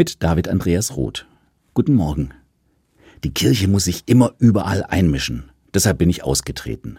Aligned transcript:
Mit 0.00 0.22
David 0.22 0.48
Andreas 0.48 0.96
Roth. 0.96 1.26
Guten 1.74 1.92
Morgen. 1.92 2.30
Die 3.22 3.34
Kirche 3.34 3.68
muss 3.68 3.84
sich 3.84 4.04
immer 4.06 4.32
überall 4.38 4.82
einmischen. 4.82 5.50
Deshalb 5.74 5.98
bin 5.98 6.08
ich 6.08 6.24
ausgetreten. 6.24 6.98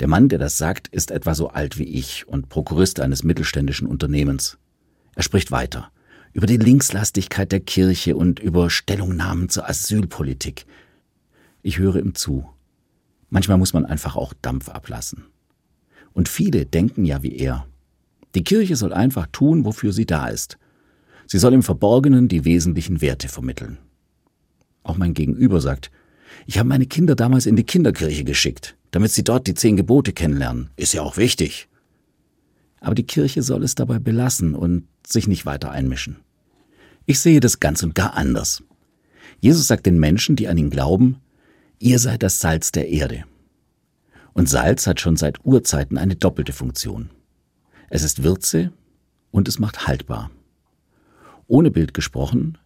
Der 0.00 0.08
Mann, 0.08 0.28
der 0.28 0.40
das 0.40 0.58
sagt, 0.58 0.88
ist 0.88 1.12
etwa 1.12 1.36
so 1.36 1.50
alt 1.50 1.78
wie 1.78 1.84
ich 1.84 2.26
und 2.26 2.48
Prokurist 2.48 2.98
eines 2.98 3.22
mittelständischen 3.22 3.86
Unternehmens. 3.86 4.58
Er 5.14 5.22
spricht 5.22 5.52
weiter 5.52 5.92
über 6.32 6.48
die 6.48 6.56
Linkslastigkeit 6.56 7.52
der 7.52 7.60
Kirche 7.60 8.16
und 8.16 8.40
über 8.40 8.68
Stellungnahmen 8.68 9.48
zur 9.48 9.68
Asylpolitik. 9.68 10.66
Ich 11.62 11.78
höre 11.78 12.00
ihm 12.00 12.16
zu. 12.16 12.48
Manchmal 13.30 13.58
muss 13.58 13.74
man 13.74 13.86
einfach 13.86 14.16
auch 14.16 14.34
Dampf 14.42 14.70
ablassen. 14.70 15.26
Und 16.14 16.28
viele 16.28 16.66
denken 16.66 17.04
ja 17.04 17.22
wie 17.22 17.36
er. 17.36 17.68
Die 18.34 18.42
Kirche 18.42 18.74
soll 18.74 18.92
einfach 18.92 19.28
tun, 19.30 19.64
wofür 19.64 19.92
sie 19.92 20.04
da 20.04 20.26
ist. 20.26 20.58
Sie 21.30 21.38
soll 21.38 21.52
im 21.52 21.62
Verborgenen 21.62 22.26
die 22.28 22.46
wesentlichen 22.46 23.02
Werte 23.02 23.28
vermitteln. 23.28 23.76
Auch 24.82 24.96
mein 24.96 25.12
Gegenüber 25.12 25.60
sagt, 25.60 25.90
ich 26.46 26.58
habe 26.58 26.70
meine 26.70 26.86
Kinder 26.86 27.14
damals 27.14 27.44
in 27.44 27.54
die 27.54 27.64
Kinderkirche 27.64 28.24
geschickt, 28.24 28.76
damit 28.92 29.12
sie 29.12 29.24
dort 29.24 29.46
die 29.46 29.52
zehn 29.52 29.76
Gebote 29.76 30.14
kennenlernen. 30.14 30.70
Ist 30.76 30.94
ja 30.94 31.02
auch 31.02 31.18
wichtig. 31.18 31.68
Aber 32.80 32.94
die 32.94 33.06
Kirche 33.06 33.42
soll 33.42 33.62
es 33.62 33.74
dabei 33.74 33.98
belassen 33.98 34.54
und 34.54 34.88
sich 35.06 35.28
nicht 35.28 35.44
weiter 35.44 35.70
einmischen. 35.70 36.16
Ich 37.04 37.20
sehe 37.20 37.40
das 37.40 37.60
ganz 37.60 37.82
und 37.82 37.94
gar 37.94 38.14
anders. 38.14 38.62
Jesus 39.40 39.66
sagt 39.66 39.84
den 39.84 40.00
Menschen, 40.00 40.34
die 40.34 40.48
an 40.48 40.56
ihn 40.56 40.70
glauben, 40.70 41.18
ihr 41.78 41.98
seid 41.98 42.22
das 42.22 42.40
Salz 42.40 42.72
der 42.72 42.88
Erde. 42.88 43.24
Und 44.32 44.48
Salz 44.48 44.86
hat 44.86 44.98
schon 44.98 45.16
seit 45.16 45.44
Urzeiten 45.44 45.98
eine 45.98 46.16
doppelte 46.16 46.54
Funktion. 46.54 47.10
Es 47.90 48.02
ist 48.02 48.22
Würze 48.22 48.72
und 49.30 49.46
es 49.46 49.58
macht 49.58 49.86
haltbar. 49.86 50.30
Ohne 51.48 51.70
Bild 51.70 51.94
gesprochen, 51.94 52.58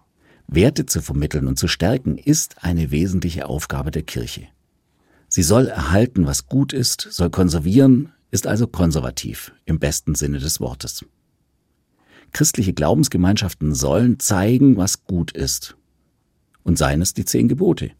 Werte 0.48 0.84
zu 0.86 1.00
vermitteln 1.00 1.46
und 1.46 1.58
zu 1.58 1.68
stärken 1.68 2.18
ist 2.18 2.62
eine 2.62 2.90
wesentliche 2.90 3.46
Aufgabe 3.46 3.90
der 3.90 4.02
Kirche. 4.02 4.48
Sie 5.28 5.42
soll 5.42 5.68
erhalten, 5.68 6.26
was 6.26 6.46
gut 6.46 6.74
ist, 6.74 7.00
soll 7.10 7.30
konservieren, 7.30 8.12
ist 8.30 8.46
also 8.46 8.66
konservativ 8.66 9.52
im 9.64 9.78
besten 9.78 10.14
Sinne 10.14 10.40
des 10.40 10.60
Wortes. 10.60 11.06
Christliche 12.32 12.72
Glaubensgemeinschaften 12.72 13.74
sollen 13.74 14.18
zeigen, 14.18 14.76
was 14.76 15.04
gut 15.04 15.30
ist. 15.30 15.76
Und 16.64 16.76
seien 16.76 17.02
es 17.02 17.14
die 17.14 17.24
zehn 17.24 17.48
Gebote. 17.48 17.92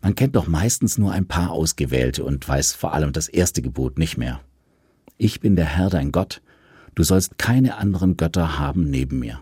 Man 0.00 0.14
kennt 0.14 0.36
doch 0.36 0.48
meistens 0.48 0.98
nur 0.98 1.12
ein 1.12 1.26
paar 1.26 1.52
ausgewählte 1.52 2.24
und 2.24 2.46
weiß 2.46 2.72
vor 2.72 2.92
allem 2.92 3.12
das 3.12 3.28
erste 3.28 3.62
Gebot 3.62 3.98
nicht 3.98 4.18
mehr. 4.18 4.40
Ich 5.16 5.40
bin 5.40 5.54
der 5.54 5.66
Herr 5.66 5.90
dein 5.90 6.10
Gott, 6.10 6.42
du 6.94 7.04
sollst 7.04 7.38
keine 7.38 7.76
anderen 7.76 8.16
Götter 8.16 8.58
haben 8.58 8.90
neben 8.90 9.20
mir. 9.20 9.40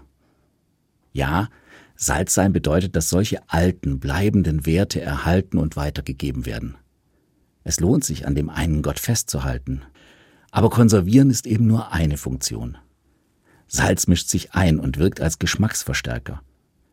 Ja, 1.12 1.48
Salz 1.96 2.32
sein 2.32 2.52
bedeutet, 2.52 2.96
dass 2.96 3.10
solche 3.10 3.42
alten, 3.48 4.00
bleibenden 4.00 4.64
Werte 4.64 5.00
erhalten 5.00 5.58
und 5.58 5.76
weitergegeben 5.76 6.46
werden. 6.46 6.76
Es 7.62 7.78
lohnt 7.78 8.04
sich, 8.04 8.26
an 8.26 8.34
dem 8.34 8.48
einen 8.48 8.82
Gott 8.82 8.98
festzuhalten, 8.98 9.82
aber 10.50 10.70
konservieren 10.70 11.30
ist 11.30 11.46
eben 11.46 11.66
nur 11.66 11.92
eine 11.92 12.16
Funktion. 12.16 12.78
Salz 13.66 14.06
mischt 14.06 14.28
sich 14.28 14.54
ein 14.54 14.80
und 14.80 14.98
wirkt 14.98 15.20
als 15.20 15.38
Geschmacksverstärker. 15.38 16.42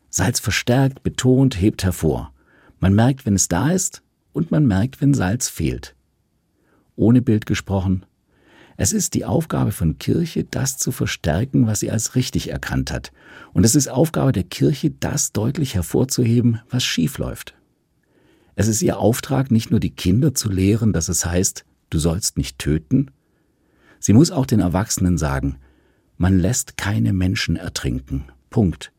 Salz 0.09 0.39
verstärkt, 0.39 1.03
betont, 1.03 1.59
hebt 1.59 1.83
hervor. 1.83 2.33
Man 2.79 2.93
merkt, 2.93 3.25
wenn 3.25 3.35
es 3.35 3.47
da 3.47 3.71
ist 3.71 4.03
und 4.33 4.51
man 4.51 4.65
merkt, 4.65 5.01
wenn 5.01 5.13
Salz 5.13 5.47
fehlt. 5.49 5.95
Ohne 6.95 7.21
Bild 7.21 7.45
gesprochen, 7.45 8.05
es 8.77 8.93
ist 8.93 9.15
die 9.15 9.25
Aufgabe 9.25 9.71
von 9.71 9.97
Kirche, 9.97 10.43
das 10.43 10.77
zu 10.77 10.91
verstärken, 10.91 11.67
was 11.67 11.81
sie 11.81 11.91
als 11.91 12.15
richtig 12.15 12.49
erkannt 12.49 12.91
hat. 12.91 13.11
Und 13.53 13.63
es 13.63 13.75
ist 13.75 13.89
Aufgabe 13.89 14.31
der 14.31 14.43
Kirche, 14.43 14.91
das 14.91 15.31
deutlich 15.33 15.75
hervorzuheben, 15.75 16.61
was 16.69 16.83
schief 16.83 17.17
läuft. 17.17 17.55
Es 18.55 18.67
ist 18.67 18.81
ihr 18.81 18.99
Auftrag, 18.99 19.51
nicht 19.51 19.71
nur 19.71 19.79
die 19.79 19.89
Kinder 19.89 20.33
zu 20.33 20.49
lehren, 20.49 20.93
dass 20.93 21.09
es 21.09 21.25
heißt, 21.25 21.65
du 21.89 21.99
sollst 21.99 22.37
nicht 22.37 22.59
töten, 22.59 23.11
Sie 23.99 24.13
muss 24.13 24.31
auch 24.31 24.45
den 24.45 24.59
Erwachsenen 24.59 25.17
sagen, 25.17 25.57
man 26.17 26.39
lässt 26.39 26.77
keine 26.77 27.13
Menschen 27.13 27.55
ertrinken. 27.55 28.25
Punkt. 28.49 28.91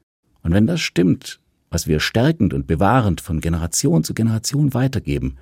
Und 0.43 0.53
wenn 0.53 0.67
das 0.67 0.81
stimmt, 0.81 1.41
was 1.71 1.87
wir 1.87 2.01
stärkend 2.01 2.55
und 2.55 2.67
bewahrend 2.67 3.21
von 3.21 3.41
Generation 3.41 4.05
zu 4.05 4.15
Generation 4.15 4.75
weitergeben, 4.75 5.37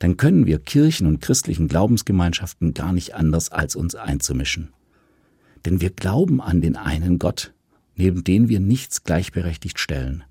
dann 0.00 0.16
können 0.16 0.46
wir 0.46 0.58
Kirchen 0.58 1.06
und 1.06 1.20
christlichen 1.20 1.68
Glaubensgemeinschaften 1.68 2.72
gar 2.74 2.92
nicht 2.92 3.14
anders, 3.14 3.52
als 3.52 3.76
uns 3.76 3.94
einzumischen. 3.94 4.72
Denn 5.66 5.82
wir 5.82 5.90
glauben 5.90 6.40
an 6.40 6.62
den 6.62 6.74
einen 6.76 7.18
Gott, 7.18 7.52
neben 7.96 8.24
den 8.24 8.48
wir 8.48 8.60
nichts 8.60 9.04
gleichberechtigt 9.04 9.78
stellen. 9.78 10.24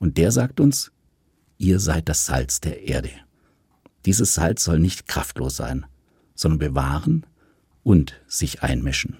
Und 0.00 0.18
der 0.18 0.32
sagt 0.32 0.58
uns, 0.58 0.90
ihr 1.58 1.78
seid 1.78 2.08
das 2.08 2.26
Salz 2.26 2.60
der 2.60 2.88
Erde. 2.88 3.10
Dieses 4.04 4.34
Salz 4.34 4.64
soll 4.64 4.80
nicht 4.80 5.06
kraftlos 5.06 5.56
sein, 5.56 5.86
sondern 6.34 6.58
bewahren, 6.58 7.24
und 7.84 8.20
sich 8.26 8.62
einmischen. 8.62 9.16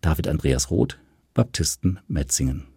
David 0.00 0.28
Andreas 0.28 0.70
Roth, 0.70 0.98
Baptisten 1.34 1.98
Metzingen 2.08 2.68